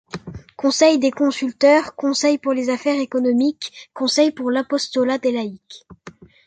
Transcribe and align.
Conseil 0.57 0.97
des 0.97 1.11
consulteurs, 1.11 1.95
Conseil 1.95 2.39
pour 2.39 2.53
les 2.53 2.71
affaires 2.71 2.99
économiques, 2.99 3.87
Conseil 3.93 4.31
pour 4.31 4.49
l’apostolat 4.49 5.19
des 5.19 5.31
laïcs. 5.31 5.85